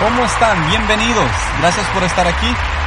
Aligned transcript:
¿Cómo 0.00 0.24
están? 0.24 0.68
Bienvenidos. 0.68 1.28
Gracias 1.58 1.84
por 1.88 2.04
estar 2.04 2.24
aquí. 2.24 2.46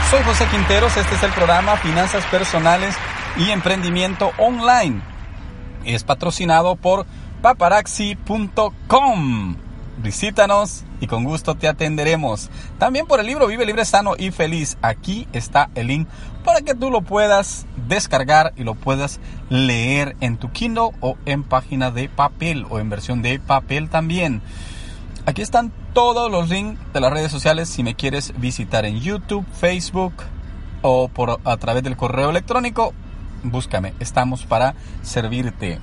Soy 0.09 0.23
José 0.23 0.47
Quinteros. 0.47 0.95
Este 0.95 1.15
es 1.15 1.23
el 1.23 1.33
programa 1.33 1.75
Finanzas 1.75 2.25
Personales 2.27 2.95
y 3.35 3.49
Emprendimiento 3.49 4.31
Online. 4.37 5.01
Es 5.83 6.05
patrocinado 6.05 6.77
por 6.77 7.05
paparaxi.com. 7.41 9.57
Visítanos 9.97 10.85
y 11.01 11.07
con 11.07 11.25
gusto 11.25 11.55
te 11.55 11.67
atenderemos. 11.67 12.49
También 12.79 13.05
por 13.05 13.19
el 13.19 13.27
libro 13.27 13.47
Vive 13.47 13.65
Libre, 13.65 13.83
Sano 13.83 14.13
y 14.17 14.31
Feliz. 14.31 14.77
Aquí 14.81 15.27
está 15.33 15.69
el 15.75 15.87
link 15.87 16.07
para 16.45 16.61
que 16.61 16.75
tú 16.75 16.89
lo 16.89 17.01
puedas 17.01 17.65
descargar 17.89 18.53
y 18.55 18.63
lo 18.63 18.75
puedas 18.75 19.19
leer 19.49 20.15
en 20.21 20.37
tu 20.37 20.49
Kindle 20.53 20.91
o 21.01 21.17
en 21.25 21.43
página 21.43 21.91
de 21.91 22.07
papel 22.07 22.65
o 22.69 22.79
en 22.79 22.89
versión 22.89 23.21
de 23.21 23.37
papel 23.37 23.89
también. 23.89 24.41
Aquí 25.25 25.43
están 25.43 25.71
todos 25.93 26.31
los 26.31 26.49
links 26.49 26.79
de 26.93 26.99
las 26.99 27.13
redes 27.13 27.31
sociales 27.31 27.69
si 27.69 27.83
me 27.83 27.93
quieres 27.93 28.33
visitar 28.39 28.85
en 28.85 28.99
YouTube, 28.99 29.45
Facebook 29.53 30.13
o 30.81 31.09
por 31.09 31.39
a 31.43 31.57
través 31.57 31.83
del 31.83 31.95
correo 31.95 32.31
electrónico. 32.31 32.93
Búscame, 33.43 33.93
estamos 33.99 34.45
para 34.47 34.73
servirte. 35.03 35.79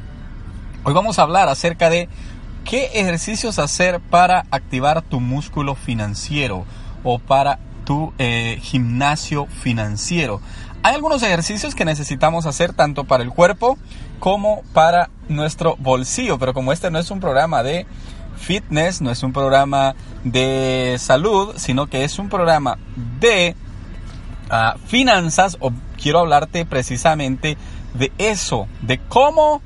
Hoy 0.82 0.93
vamos 0.93 1.19
a 1.19 1.23
hablar 1.23 1.48
acerca 1.48 1.88
de 1.88 2.09
qué 2.65 2.87
ejercicios 2.95 3.60
hacer 3.60 4.01
para 4.01 4.45
activar 4.51 5.02
tu 5.02 5.20
músculo 5.20 5.77
financiero 5.77 6.65
o 7.05 7.20
para 7.20 7.60
tu 7.84 8.12
eh, 8.18 8.59
gimnasio 8.60 9.46
financiero. 9.46 10.41
Hay 10.82 10.96
algunos 10.96 11.23
ejercicios 11.23 11.77
que 11.77 11.84
necesitamos 11.84 12.45
hacer 12.46 12.73
tanto 12.73 13.05
para 13.05 13.23
el 13.23 13.30
cuerpo 13.30 13.79
como 14.18 14.63
para 14.73 15.10
nuestro 15.29 15.76
bolsillo, 15.76 16.38
pero 16.38 16.54
como 16.54 16.73
este 16.73 16.91
no 16.91 16.98
es 16.98 17.10
un 17.13 17.20
programa 17.20 17.63
de 17.63 17.87
fitness, 18.39 19.01
no 19.01 19.11
es 19.11 19.23
un 19.23 19.33
programa 19.33 19.95
de 20.25 20.97
salud, 20.99 21.55
sino 21.57 21.87
que 21.87 22.05
es 22.05 22.19
un 22.19 22.29
programa 22.29 22.79
de 23.21 23.55
ah, 24.51 24.77
finanzas 24.87 25.57
o 25.61 25.73
quiero 26.01 26.21
hablarte 26.21 26.65
precisamente 26.65 27.57
de 27.95 28.13
eso, 28.19 28.66
de 28.83 28.99
cómo 28.99 29.61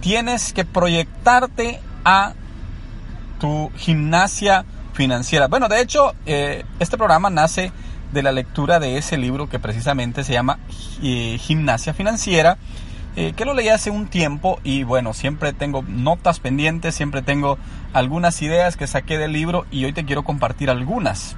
tienes 0.00 0.52
que 0.52 0.64
proyectarte 0.64 1.80
a 2.04 2.34
tu 3.40 3.70
gimnasia 3.76 4.64
financiera. 4.92 5.46
Bueno, 5.46 5.68
de 5.68 5.80
hecho, 5.80 6.12
eh, 6.26 6.64
este 6.80 6.96
programa 6.96 7.30
nace 7.30 7.72
de 8.12 8.22
la 8.22 8.32
lectura 8.32 8.80
de 8.80 8.96
ese 8.96 9.16
libro 9.16 9.48
que 9.48 9.58
precisamente 9.58 10.24
se 10.24 10.32
llama 10.32 10.58
eh, 11.02 11.36
Gimnasia 11.38 11.94
Financiera 11.94 12.56
eh, 13.16 13.32
que 13.34 13.44
lo 13.44 13.54
leí 13.54 13.68
hace 13.68 13.90
un 13.90 14.06
tiempo 14.06 14.60
y 14.62 14.84
bueno, 14.84 15.12
siempre 15.12 15.52
tengo 15.52 15.82
notas 15.82 16.40
pendientes, 16.40 16.94
siempre 16.94 17.22
tengo 17.22 17.58
algunas 17.92 18.40
ideas 18.42 18.76
que 18.76 18.86
saqué 18.86 19.18
del 19.18 19.32
libro 19.32 19.66
y 19.70 19.84
hoy 19.84 19.92
te 19.92 20.04
quiero 20.04 20.22
compartir 20.22 20.70
algunas. 20.70 21.36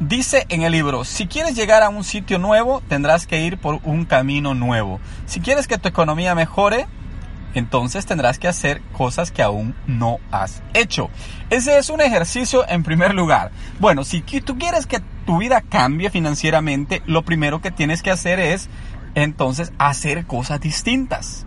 Dice 0.00 0.46
en 0.48 0.62
el 0.62 0.72
libro, 0.72 1.04
si 1.04 1.26
quieres 1.26 1.54
llegar 1.54 1.82
a 1.82 1.88
un 1.88 2.02
sitio 2.02 2.38
nuevo, 2.38 2.82
tendrás 2.88 3.26
que 3.26 3.40
ir 3.40 3.58
por 3.58 3.78
un 3.84 4.04
camino 4.04 4.52
nuevo. 4.52 5.00
Si 5.26 5.40
quieres 5.40 5.68
que 5.68 5.78
tu 5.78 5.88
economía 5.88 6.34
mejore, 6.34 6.86
entonces 7.54 8.06
tendrás 8.06 8.38
que 8.38 8.48
hacer 8.48 8.82
cosas 8.92 9.30
que 9.30 9.42
aún 9.42 9.74
no 9.86 10.18
has 10.30 10.62
hecho. 10.74 11.10
Ese 11.50 11.78
es 11.78 11.90
un 11.90 12.00
ejercicio 12.00 12.68
en 12.68 12.82
primer 12.82 13.14
lugar. 13.14 13.52
Bueno, 13.78 14.04
si 14.04 14.22
tú 14.22 14.58
quieres 14.58 14.86
que 14.86 15.00
tu 15.26 15.38
vida 15.38 15.60
cambie 15.60 16.10
financieramente, 16.10 17.02
lo 17.06 17.22
primero 17.22 17.60
que 17.60 17.70
tienes 17.70 18.02
que 18.02 18.10
hacer 18.10 18.40
es 18.40 18.68
entonces 19.14 19.72
hacer 19.78 20.26
cosas 20.26 20.60
distintas. 20.60 21.46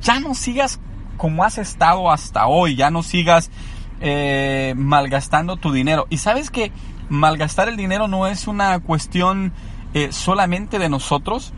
Ya 0.00 0.20
no 0.20 0.34
sigas 0.34 0.80
como 1.16 1.44
has 1.44 1.58
estado 1.58 2.10
hasta 2.10 2.46
hoy, 2.46 2.76
ya 2.76 2.90
no 2.90 3.02
sigas 3.02 3.50
eh, 4.00 4.74
malgastando 4.76 5.56
tu 5.56 5.72
dinero. 5.72 6.06
Y 6.10 6.18
sabes 6.18 6.50
que 6.50 6.72
malgastar 7.08 7.68
el 7.68 7.76
dinero 7.76 8.08
no 8.08 8.26
es 8.26 8.46
una 8.46 8.78
cuestión 8.80 9.52
eh, 9.94 10.12
solamente 10.12 10.78
de 10.78 10.88
nosotros, 10.88 11.52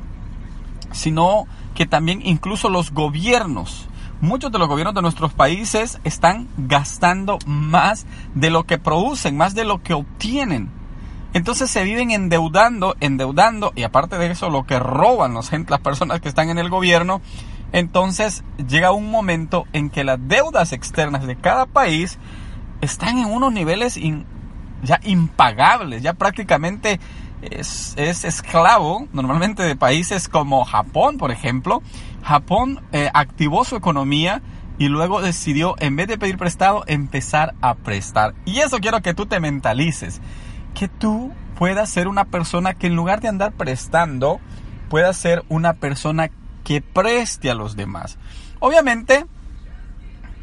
sino 0.92 1.46
que 1.74 1.86
también 1.86 2.20
incluso 2.24 2.68
los 2.68 2.92
gobiernos, 2.92 3.88
muchos 4.20 4.50
de 4.52 4.58
los 4.58 4.68
gobiernos 4.68 4.94
de 4.94 5.02
nuestros 5.02 5.32
países 5.32 6.00
están 6.04 6.48
gastando 6.56 7.38
más 7.46 8.06
de 8.34 8.50
lo 8.50 8.64
que 8.64 8.78
producen, 8.78 9.36
más 9.36 9.54
de 9.54 9.64
lo 9.64 9.82
que 9.82 9.94
obtienen. 9.94 10.70
Entonces 11.34 11.70
se 11.70 11.84
viven 11.84 12.10
endeudando, 12.10 12.96
endeudando, 13.00 13.72
y 13.76 13.82
aparte 13.82 14.16
de 14.18 14.30
eso, 14.30 14.48
lo 14.48 14.64
que 14.64 14.78
roban 14.78 15.34
las 15.34 15.80
personas 15.80 16.20
que 16.20 16.28
están 16.28 16.48
en 16.48 16.58
el 16.58 16.70
gobierno. 16.70 17.20
Entonces 17.72 18.44
llega 18.68 18.92
un 18.92 19.10
momento 19.10 19.64
en 19.72 19.90
que 19.90 20.04
las 20.04 20.18
deudas 20.28 20.72
externas 20.72 21.26
de 21.26 21.36
cada 21.36 21.66
país 21.66 22.18
están 22.80 23.18
en 23.18 23.26
unos 23.26 23.52
niveles 23.52 23.98
ya 24.82 25.00
impagables, 25.04 26.02
ya 26.02 26.14
prácticamente 26.14 27.00
es, 27.42 27.96
esclavo, 27.96 29.06
normalmente 29.12 29.62
de 29.62 29.76
países 29.76 30.28
como 30.28 30.64
Japón, 30.64 31.18
por 31.18 31.30
ejemplo. 31.30 31.82
Japón 32.22 32.80
eh, 32.92 33.10
activó 33.12 33.64
su 33.64 33.76
economía 33.76 34.42
y 34.78 34.88
luego 34.88 35.22
decidió, 35.22 35.74
en 35.78 35.96
vez 35.96 36.08
de 36.08 36.18
pedir 36.18 36.36
prestado, 36.36 36.84
empezar 36.86 37.54
a 37.60 37.74
prestar. 37.74 38.34
Y 38.44 38.58
eso 38.58 38.78
quiero 38.78 39.00
que 39.00 39.14
tú 39.14 39.26
te 39.26 39.40
mentalices 39.40 40.20
que 40.76 40.88
tú 40.88 41.32
puedas 41.58 41.88
ser 41.88 42.06
una 42.06 42.26
persona 42.26 42.74
que 42.74 42.86
en 42.86 42.94
lugar 42.94 43.20
de 43.20 43.28
andar 43.28 43.52
prestando, 43.52 44.40
puedas 44.90 45.16
ser 45.16 45.42
una 45.48 45.72
persona 45.72 46.30
que 46.64 46.82
preste 46.82 47.50
a 47.50 47.54
los 47.54 47.76
demás. 47.76 48.18
Obviamente, 48.60 49.24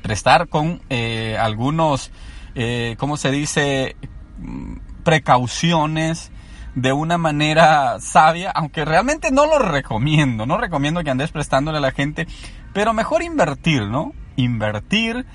prestar 0.01 0.47
con 0.49 0.81
eh, 0.89 1.38
algunos, 1.39 2.11
eh, 2.55 2.95
¿cómo 2.97 3.16
se 3.16 3.29
dice? 3.29 3.95
Mm, 4.39 4.77
precauciones 5.03 6.31
de 6.73 6.94
una 6.94 7.19
manera 7.19 8.00
sabia, 8.00 8.50
aunque 8.50 8.85
realmente 8.85 9.31
no 9.31 9.45
lo 9.45 9.59
recomiendo, 9.59 10.47
no 10.47 10.57
recomiendo 10.57 11.03
que 11.03 11.11
andes 11.11 11.31
prestándole 11.31 11.77
a 11.77 11.81
la 11.81 11.91
gente, 11.91 12.25
pero 12.73 12.94
mejor 12.94 13.21
invertir, 13.21 13.83
¿no? 13.83 14.13
Invertir 14.35 15.27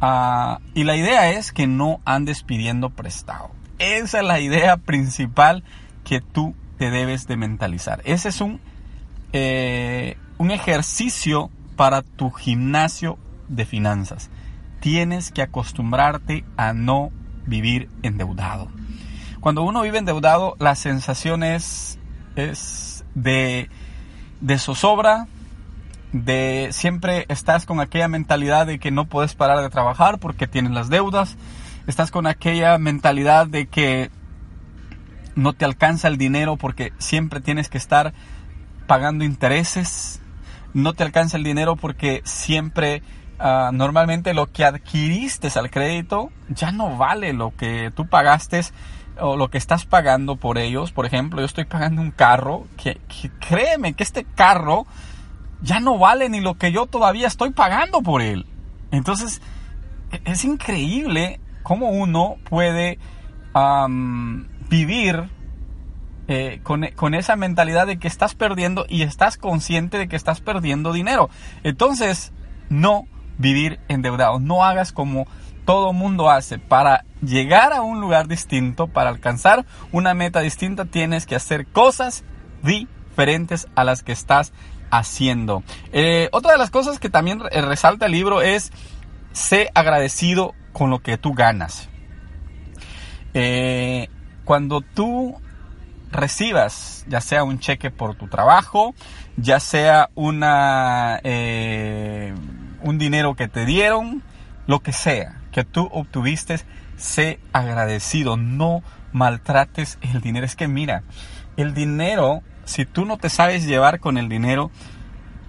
ah, 0.00 0.60
y 0.72 0.84
la 0.84 0.96
idea 0.96 1.30
es 1.32 1.52
que 1.52 1.66
no 1.66 2.00
andes 2.06 2.42
pidiendo 2.42 2.88
prestado. 2.88 3.50
Esa 3.78 4.18
es 4.18 4.24
la 4.24 4.40
idea 4.40 4.76
principal 4.76 5.62
que 6.04 6.20
tú 6.20 6.54
te 6.78 6.90
debes 6.90 7.26
de 7.26 7.36
mentalizar. 7.36 8.00
Ese 8.04 8.28
es 8.28 8.40
un, 8.40 8.60
eh, 9.32 10.16
un 10.38 10.50
ejercicio 10.50 11.50
para 11.76 12.02
tu 12.02 12.30
gimnasio 12.30 13.18
de 13.48 13.66
finanzas. 13.66 14.30
Tienes 14.80 15.30
que 15.30 15.42
acostumbrarte 15.42 16.44
a 16.56 16.72
no 16.72 17.10
vivir 17.46 17.88
endeudado. 18.02 18.68
Cuando 19.40 19.62
uno 19.62 19.82
vive 19.82 19.98
endeudado, 19.98 20.56
la 20.58 20.74
sensación 20.74 21.42
es, 21.42 21.98
es 22.34 23.04
de, 23.14 23.68
de 24.40 24.58
zozobra, 24.58 25.28
de 26.12 26.68
siempre 26.72 27.26
estás 27.28 27.66
con 27.66 27.80
aquella 27.80 28.08
mentalidad 28.08 28.66
de 28.66 28.78
que 28.78 28.90
no 28.90 29.06
puedes 29.06 29.34
parar 29.34 29.60
de 29.60 29.70
trabajar 29.70 30.18
porque 30.18 30.46
tienes 30.46 30.72
las 30.72 30.88
deudas, 30.88 31.36
estás 31.86 32.10
con 32.10 32.26
aquella 32.26 32.78
mentalidad 32.78 33.46
de 33.46 33.66
que 33.66 34.10
no 35.34 35.52
te 35.52 35.64
alcanza 35.64 36.08
el 36.08 36.16
dinero 36.16 36.56
porque 36.56 36.92
siempre 36.98 37.40
tienes 37.40 37.68
que 37.68 37.78
estar 37.78 38.12
pagando 38.86 39.24
intereses, 39.24 40.20
no 40.74 40.94
te 40.94 41.04
alcanza 41.04 41.36
el 41.36 41.44
dinero 41.44 41.76
porque 41.76 42.22
siempre 42.24 43.02
ah, 43.38 43.70
normalmente 43.72 44.34
lo 44.34 44.50
que 44.50 44.64
adquiriste 44.64 45.48
al 45.58 45.70
crédito 45.70 46.30
ya 46.48 46.72
no 46.72 46.96
vale 46.96 47.32
lo 47.32 47.54
que 47.54 47.92
tú 47.94 48.06
pagaste 48.06 48.62
o 49.18 49.36
lo 49.36 49.48
que 49.48 49.58
estás 49.58 49.84
pagando 49.84 50.36
por 50.36 50.58
ellos. 50.58 50.92
Por 50.92 51.06
ejemplo, 51.06 51.40
yo 51.40 51.46
estoy 51.46 51.64
pagando 51.64 52.02
un 52.02 52.10
carro 52.10 52.66
que, 52.76 53.00
que 53.08 53.30
créeme 53.40 53.94
que 53.94 54.02
este 54.02 54.24
carro 54.24 54.86
ya 55.62 55.80
no 55.80 55.98
vale 55.98 56.28
ni 56.28 56.40
lo 56.40 56.54
que 56.54 56.72
yo 56.72 56.86
todavía 56.86 57.26
estoy 57.26 57.50
pagando 57.50 58.02
por 58.02 58.22
él. 58.22 58.46
Entonces, 58.90 59.40
e-, 60.12 60.20
es 60.24 60.44
increíble 60.44 61.40
cómo 61.66 61.88
uno 61.88 62.36
puede 62.48 63.00
vivir 64.70 65.28
eh, 66.28 66.60
con, 66.62 67.14
esa 67.14 67.34
mentalidad 67.34 67.88
de 67.88 67.98
que 67.98 68.06
estás 68.06 68.36
perdiendo 68.36 68.86
y 68.88 69.02
estás 69.02 69.36
consciente 69.36 69.98
de 69.98 70.06
que 70.06 70.14
estás 70.14 70.40
perdiendo 70.40 70.92
dinero. 70.92 71.28
Entonces, 71.64 72.32
no 72.68 73.08
vivir 73.38 73.80
endeudado. 73.88 74.38
No 74.38 74.62
hagas 74.62 74.92
como 74.92 75.26
todo 75.64 75.92
mundo 75.92 76.30
hace. 76.30 76.60
Para 76.60 77.04
llegar 77.20 77.72
a 77.72 77.82
un 77.82 78.00
lugar 78.00 78.28
distinto, 78.28 78.86
para 78.86 79.10
alcanzar 79.10 79.66
una 79.90 80.14
meta 80.14 80.42
distinta, 80.42 80.84
tienes 80.84 81.26
que 81.26 81.34
hacer 81.34 81.66
cosas 81.66 82.22
diferentes 82.62 83.66
a 83.74 83.82
las 83.82 84.04
que 84.04 84.12
estás 84.12 84.52
haciendo. 84.92 85.64
Eh, 85.90 86.28
otra 86.30 86.52
de 86.52 86.58
las 86.58 86.70
cosas 86.70 87.00
que 87.00 87.10
también 87.10 87.40
resalta 87.40 88.06
el 88.06 88.12
libro 88.12 88.40
es 88.40 88.70
sé 89.32 89.68
agradecido 89.74 90.54
con 90.76 90.90
lo 90.90 90.98
que 90.98 91.16
tú 91.16 91.32
ganas. 91.32 91.88
Eh, 93.32 94.10
cuando 94.44 94.82
tú 94.82 95.40
recibas, 96.12 97.06
ya 97.08 97.22
sea 97.22 97.44
un 97.44 97.60
cheque 97.60 97.90
por 97.90 98.14
tu 98.14 98.28
trabajo, 98.28 98.94
ya 99.38 99.58
sea 99.58 100.10
una, 100.14 101.18
eh, 101.24 102.34
un 102.82 102.98
dinero 102.98 103.36
que 103.36 103.48
te 103.48 103.64
dieron, 103.64 104.22
lo 104.66 104.80
que 104.80 104.92
sea 104.92 105.40
que 105.50 105.64
tú 105.64 105.88
obtuviste, 105.90 106.60
sé 106.98 107.40
agradecido, 107.54 108.36
no 108.36 108.82
maltrates 109.12 109.98
el 110.02 110.20
dinero. 110.20 110.44
Es 110.44 110.56
que 110.56 110.68
mira, 110.68 111.04
el 111.56 111.72
dinero, 111.72 112.42
si 112.66 112.84
tú 112.84 113.06
no 113.06 113.16
te 113.16 113.30
sabes 113.30 113.64
llevar 113.64 113.98
con 113.98 114.18
el 114.18 114.28
dinero, 114.28 114.70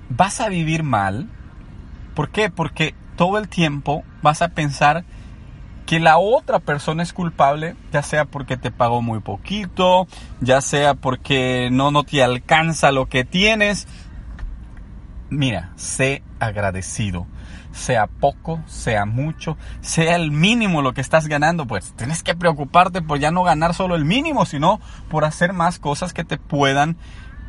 vas 0.08 0.40
a 0.40 0.48
vivir 0.48 0.84
mal. 0.84 1.28
¿Por 2.16 2.30
qué? 2.30 2.50
Porque 2.50 2.96
todo 3.18 3.38
el 3.38 3.50
tiempo 3.50 4.06
vas 4.22 4.42
a 4.42 4.48
pensar 4.48 5.04
que 5.88 6.02
la 6.02 6.18
otra 6.18 6.60
persona 6.60 7.02
es 7.02 7.14
culpable, 7.14 7.76
ya 7.94 8.04
sea 8.04 8.26
porque 8.26 8.58
te 8.58 8.72
pagó 8.72 9.02
muy 9.02 9.22
poquito, 9.22 10.06
ya 10.42 10.60
sea 10.60 10.96
porque 10.96 11.70
no, 11.72 11.92
no 11.92 12.04
te 12.04 12.22
alcanza 12.22 12.92
lo 12.92 13.08
que 13.08 13.24
tienes. 13.24 13.88
Mira, 15.30 15.72
sé 15.78 16.24
agradecido. 16.40 17.26
Sea 17.72 18.08
poco, 18.08 18.60
sea 18.66 19.06
mucho, 19.06 19.56
sea 19.80 20.18
el 20.18 20.32
mínimo 20.32 20.82
lo 20.82 20.94
que 20.94 21.00
estás 21.02 21.28
ganando, 21.28 21.68
pues 21.68 21.94
tienes 21.96 22.22
que 22.22 22.36
preocuparte 22.36 23.02
por 23.02 23.20
ya 23.20 23.32
no 23.32 23.44
ganar 23.44 23.74
solo 23.74 23.96
el 23.96 24.04
mínimo, 24.04 24.46
sino 24.46 24.82
por 25.10 25.24
hacer 25.24 25.54
más 25.54 25.80
cosas 25.80 26.12
que 26.12 26.26
te 26.26 26.38
puedan, 26.38 26.98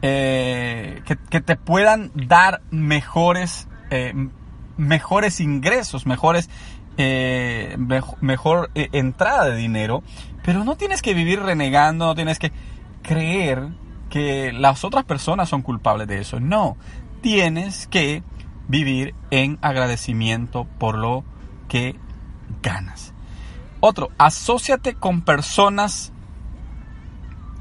eh, 0.02 1.02
que, 1.06 1.40
te 1.40 1.56
puedan 1.56 2.12
dar 2.14 2.60
mejores, 2.70 3.68
eh, 3.90 4.12
mejores 4.76 5.40
ingresos, 5.40 6.06
mejores 6.06 6.50
eh, 6.98 7.76
mejor, 8.20 8.70
eh, 8.74 8.88
entrada 8.92 9.44
de 9.46 9.56
dinero, 9.56 10.02
pero 10.44 10.64
no 10.64 10.76
tienes 10.76 11.00
que 11.00 11.14
vivir 11.14 11.40
renegando, 11.40 12.06
no 12.06 12.14
tienes 12.16 12.40
que 12.40 12.50
creer 13.02 13.68
que 14.10 14.52
las 14.52 14.84
otras 14.84 15.04
personas 15.04 15.48
son 15.48 15.62
culpables 15.62 16.08
de 16.08 16.20
eso. 16.20 16.40
No, 16.40 16.76
tienes 17.20 17.86
que 17.86 18.24
vivir 18.66 19.14
en 19.30 19.58
agradecimiento 19.62 20.66
por 20.78 20.98
lo 20.98 21.24
que 21.68 21.94
ganas. 22.62 23.14
Otro, 23.78 24.10
asóciate 24.18 24.94
con 24.94 25.22
personas 25.22 26.12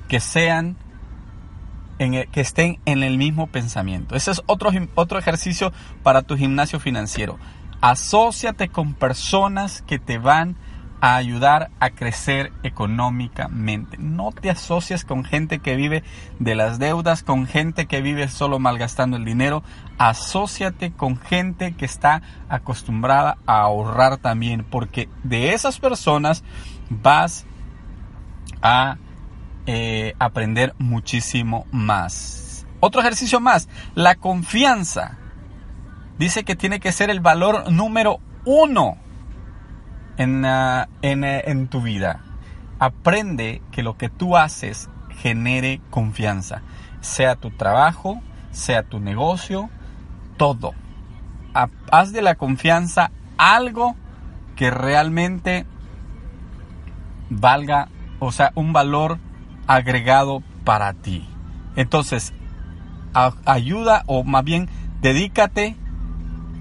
que 0.07 0.19
sean 0.19 0.77
en 1.99 2.27
que 2.31 2.41
estén 2.41 2.79
en 2.85 3.03
el 3.03 3.17
mismo 3.17 3.47
pensamiento. 3.47 4.15
Ese 4.15 4.31
es 4.31 4.41
otro, 4.47 4.71
otro 4.95 5.19
ejercicio 5.19 5.71
para 6.01 6.23
tu 6.23 6.37
gimnasio 6.37 6.79
financiero. 6.79 7.37
Asociate 7.81 8.69
con 8.69 8.93
personas 8.93 9.81
que 9.83 9.99
te 9.99 10.17
van 10.17 10.57
a 10.99 11.15
ayudar 11.15 11.69
a 11.79 11.91
crecer 11.91 12.51
económicamente. 12.63 13.97
No 13.99 14.31
te 14.31 14.49
asocies 14.49 15.05
con 15.05 15.23
gente 15.23 15.59
que 15.59 15.75
vive 15.75 16.03
de 16.39 16.55
las 16.55 16.79
deudas, 16.79 17.23
con 17.23 17.45
gente 17.45 17.85
que 17.85 18.01
vive 18.01 18.27
solo 18.29 18.59
malgastando 18.59 19.17
el 19.17 19.25
dinero. 19.25 19.63
Asociate 19.97 20.91
con 20.91 21.17
gente 21.17 21.75
que 21.75 21.85
está 21.85 22.21
acostumbrada 22.49 23.37
a 23.45 23.61
ahorrar 23.61 24.17
también, 24.17 24.63
porque 24.63 25.09
de 25.23 25.53
esas 25.53 25.79
personas 25.79 26.43
vas 26.89 27.45
a 28.61 28.97
eh, 29.67 30.13
aprender 30.17 30.73
muchísimo 30.79 31.65
más. 31.71 32.65
Otro 32.79 33.01
ejercicio 33.01 33.39
más, 33.39 33.69
la 33.95 34.15
confianza 34.15 35.17
dice 36.17 36.43
que 36.43 36.55
tiene 36.55 36.79
que 36.79 36.91
ser 36.91 37.09
el 37.09 37.19
valor 37.19 37.71
número 37.71 38.19
uno 38.45 38.97
en, 40.17 40.45
ah, 40.45 40.87
eh, 41.01 41.43
en, 41.45 41.67
tu 41.67 41.81
vida. 41.81 42.21
Aprende 42.79 43.61
que 43.71 43.83
lo 43.83 43.97
que 43.97 44.09
tú 44.09 44.37
haces 44.37 44.89
genere 45.09 45.81
confianza, 45.89 46.61
sea 47.01 47.35
tu 47.35 47.51
trabajo, 47.51 48.21
sea 48.51 48.83
tu 48.83 48.99
negocio, 48.99 49.69
todo. 50.37 50.73
Haz 51.91 52.11
de 52.11 52.21
la 52.21 52.35
confianza 52.35 53.11
algo 53.37 53.95
que 54.55 54.69
realmente 54.69 55.65
valga, 57.29 57.89
o 58.19 58.31
sea, 58.31 58.51
un 58.55 58.73
valor 58.73 59.17
agregado 59.65 60.43
para 60.63 60.93
ti. 60.93 61.27
Entonces, 61.75 62.33
ayuda 63.45 64.03
o 64.05 64.23
más 64.23 64.43
bien 64.43 64.69
dedícate 65.01 65.75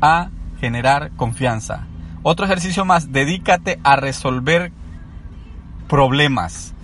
a 0.00 0.31
generar 0.60 1.10
confianza. 1.16 1.87
Otro 2.22 2.46
ejercicio 2.46 2.84
más, 2.84 3.12
dedícate 3.12 3.78
a 3.84 3.96
resolver 3.96 4.72
problemas. 5.88 6.75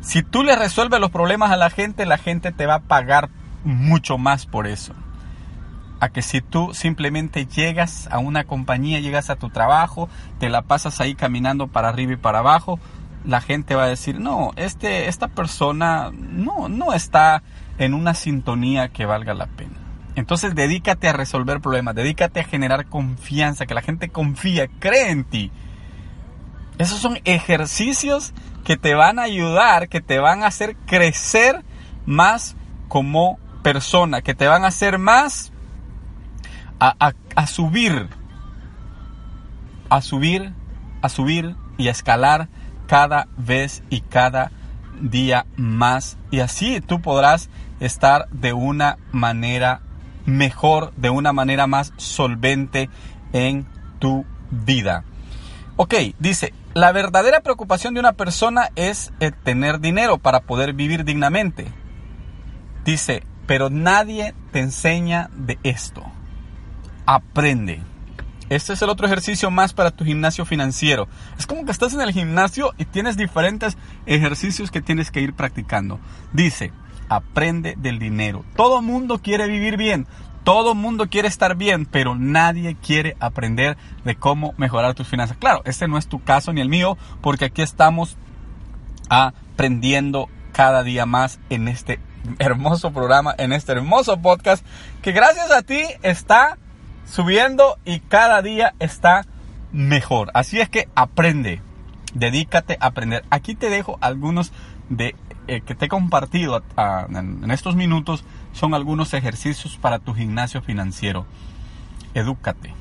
Si 0.00 0.22
tú 0.22 0.42
le 0.42 0.56
resuelves 0.56 1.00
los 1.00 1.10
problemas 1.10 1.50
a 1.50 1.56
la 1.56 1.70
gente, 1.70 2.06
la 2.06 2.18
gente 2.18 2.52
te 2.52 2.66
va 2.66 2.74
a 2.74 2.82
pagar 2.82 3.30
mucho 3.64 4.18
más 4.18 4.46
por 4.46 4.66
eso. 4.66 4.92
A 6.00 6.08
que 6.08 6.22
si 6.22 6.40
tú 6.40 6.74
simplemente 6.74 7.46
llegas 7.46 8.08
a 8.10 8.18
una 8.18 8.44
compañía, 8.44 9.00
llegas 9.00 9.30
a 9.30 9.36
tu 9.36 9.48
trabajo, 9.48 10.08
te 10.38 10.48
la 10.48 10.62
pasas 10.62 11.00
ahí 11.00 11.14
caminando 11.14 11.68
para 11.68 11.88
arriba 11.88 12.12
y 12.12 12.16
para 12.16 12.40
abajo, 12.40 12.78
la 13.24 13.40
gente 13.40 13.74
va 13.74 13.84
a 13.84 13.88
decir, 13.88 14.20
no, 14.20 14.50
este, 14.56 15.08
esta 15.08 15.28
persona 15.28 16.10
no, 16.12 16.68
no 16.68 16.92
está 16.92 17.42
en 17.78 17.94
una 17.94 18.14
sintonía 18.14 18.88
que 18.88 19.06
valga 19.06 19.34
la 19.34 19.46
pena. 19.46 19.83
Entonces 20.16 20.54
dedícate 20.54 21.08
a 21.08 21.12
resolver 21.12 21.60
problemas, 21.60 21.94
dedícate 21.94 22.40
a 22.40 22.44
generar 22.44 22.86
confianza, 22.86 23.66
que 23.66 23.74
la 23.74 23.82
gente 23.82 24.08
confíe, 24.10 24.70
cree 24.78 25.10
en 25.10 25.24
ti. 25.24 25.50
Esos 26.78 27.00
son 27.00 27.18
ejercicios 27.24 28.32
que 28.64 28.76
te 28.76 28.94
van 28.94 29.18
a 29.18 29.22
ayudar, 29.22 29.88
que 29.88 30.00
te 30.00 30.18
van 30.18 30.42
a 30.42 30.46
hacer 30.46 30.76
crecer 30.86 31.64
más 32.06 32.56
como 32.88 33.38
persona, 33.62 34.22
que 34.22 34.34
te 34.34 34.46
van 34.46 34.64
a 34.64 34.68
hacer 34.68 34.98
más 34.98 35.52
a, 36.78 37.12
a 37.34 37.46
subir, 37.46 38.08
a 39.88 40.00
subir, 40.00 40.52
a 41.02 41.08
subir 41.08 41.56
y 41.76 41.88
a 41.88 41.90
escalar 41.90 42.48
cada 42.86 43.28
vez 43.36 43.82
y 43.90 44.00
cada 44.00 44.50
día 45.00 45.46
más. 45.56 46.18
Y 46.30 46.40
así 46.40 46.80
tú 46.80 47.00
podrás 47.00 47.48
estar 47.80 48.28
de 48.30 48.52
una 48.52 48.98
manera 49.12 49.80
mejor, 50.26 50.92
de 50.96 51.10
una 51.10 51.32
manera 51.32 51.66
más 51.66 51.92
solvente 51.96 52.88
en 53.32 53.66
tu 53.98 54.24
vida. 54.50 55.04
Ok, 55.76 55.94
dice, 56.18 56.54
la 56.74 56.92
verdadera 56.92 57.40
preocupación 57.40 57.94
de 57.94 58.00
una 58.00 58.12
persona 58.12 58.70
es 58.76 59.12
tener 59.42 59.80
dinero 59.80 60.18
para 60.18 60.40
poder 60.40 60.72
vivir 60.72 61.04
dignamente. 61.04 61.66
Dice, 62.84 63.24
pero 63.46 63.70
nadie 63.70 64.34
te 64.52 64.60
enseña 64.60 65.30
de 65.34 65.58
esto. 65.62 66.04
Aprende. 67.06 67.82
Este 68.50 68.74
es 68.74 68.82
el 68.82 68.90
otro 68.90 69.06
ejercicio 69.06 69.50
más 69.50 69.72
para 69.72 69.90
tu 69.90 70.04
gimnasio 70.04 70.44
financiero. 70.44 71.08
Es 71.38 71.46
como 71.46 71.64
que 71.64 71.72
estás 71.72 71.94
en 71.94 72.02
el 72.02 72.12
gimnasio 72.12 72.74
y 72.76 72.84
tienes 72.84 73.16
diferentes 73.16 73.76
ejercicios 74.06 74.70
que 74.70 74.82
tienes 74.82 75.10
que 75.10 75.20
ir 75.20 75.34
practicando. 75.34 75.98
Dice, 76.32 76.72
aprende 77.14 77.74
del 77.76 77.98
dinero. 77.98 78.44
Todo 78.56 78.82
mundo 78.82 79.18
quiere 79.18 79.46
vivir 79.46 79.76
bien, 79.76 80.06
todo 80.44 80.74
mundo 80.74 81.08
quiere 81.08 81.28
estar 81.28 81.56
bien, 81.56 81.86
pero 81.86 82.14
nadie 82.14 82.76
quiere 82.76 83.16
aprender 83.18 83.76
de 84.04 84.14
cómo 84.14 84.54
mejorar 84.58 84.94
tus 84.94 85.08
finanzas. 85.08 85.38
Claro, 85.38 85.62
este 85.64 85.88
no 85.88 85.96
es 85.96 86.06
tu 86.06 86.22
caso 86.22 86.52
ni 86.52 86.60
el 86.60 86.68
mío, 86.68 86.98
porque 87.22 87.46
aquí 87.46 87.62
estamos 87.62 88.16
aprendiendo 89.08 90.28
cada 90.52 90.82
día 90.82 91.06
más 91.06 91.40
en 91.48 91.68
este 91.68 91.98
hermoso 92.38 92.92
programa, 92.92 93.34
en 93.38 93.52
este 93.52 93.72
hermoso 93.72 94.20
podcast, 94.20 94.64
que 95.02 95.12
gracias 95.12 95.50
a 95.50 95.62
ti 95.62 95.82
está 96.02 96.58
subiendo 97.06 97.78
y 97.84 98.00
cada 98.00 98.42
día 98.42 98.74
está 98.78 99.26
mejor. 99.72 100.30
Así 100.34 100.60
es 100.60 100.68
que 100.68 100.88
aprende, 100.94 101.62
dedícate 102.14 102.76
a 102.80 102.86
aprender. 102.86 103.24
Aquí 103.30 103.54
te 103.54 103.70
dejo 103.70 103.98
algunos 104.00 104.52
de 104.88 105.16
eh, 105.46 105.60
que 105.60 105.74
te 105.74 105.86
he 105.86 105.88
compartido 105.88 106.62
en, 107.08 107.50
estos 107.50 107.76
minutos 107.76 108.24
son 108.52 108.74
algunos 108.74 109.12
ejercicios 109.14 109.76
para 109.76 109.98
tu 109.98 110.14
gimnasio 110.14 110.62
financiero. 110.62 111.26
Edúcate. 112.14 112.72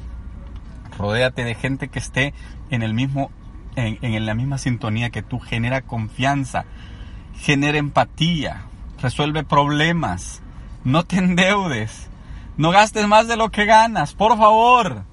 Rodéate 0.98 1.44
de 1.44 1.56
gente 1.56 1.88
que 1.88 2.00
esté 2.00 2.34
en 2.70 2.84
el 2.84 2.94
mismo 2.94 3.32
en, 3.76 3.98
en, 4.02 4.26
la 4.26 4.36
misma 4.36 4.58
sintonía 4.60 5.10
que 5.10 5.24
tú, 5.24 5.40
genera 5.40 5.82
confianza, 5.82 6.66
genera 7.40 7.80
empatía, 7.80 8.66
resuelve 9.02 9.44
problemas, 9.44 10.42
no 10.84 11.04
te 11.04 11.18
endeudes, 11.18 12.10
no 12.56 12.70
gastes 12.70 13.08
más 13.08 13.28
de 13.28 13.36
lo 13.36 13.50
que 13.50 13.66
ganas, 13.66 14.14
por 14.14 14.38
favor. 14.38 15.04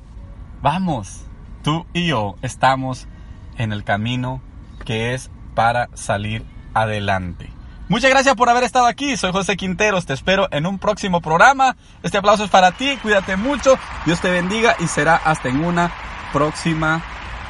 Vamos, 0.63 1.25
tú 1.63 1.87
y 1.95 2.07
yo 2.07 2.37
estamos 2.43 3.09
en 3.57 3.73
el 3.73 3.83
camino 3.83 4.43
que 4.85 5.15
es 5.15 5.31
para 5.55 5.89
salir 5.95 6.45
adelante. 6.75 7.51
Muchas 7.89 8.11
gracias 8.11 8.37
por 8.37 8.49
haber 8.49 8.63
estado 8.63 8.87
aquí. 8.87 9.17
Soy 9.17 9.33
José 9.33 9.57
Quinteros. 9.57 10.07
Te 10.07 10.13
espero 10.13 10.47
en 10.53 10.65
un 10.65 10.79
próximo 10.79 11.21
programa. 11.21 11.77
Este 12.05 12.19
aplauso 12.19 12.45
es 12.45 12.51
para 12.51 12.71
ti. 12.71 12.97
Cuídate 13.03 13.37
mucho. 13.37 13.79
Dios 14.07 14.21
te 14.21 14.31
bendiga 14.31 14.77
y 14.79 14.87
será 14.87 15.17
hasta 15.17 15.49
en 15.49 15.65
una 15.65 15.91
próxima 16.33 17.03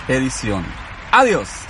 edición. 0.08 0.64
Adiós. 1.12 1.69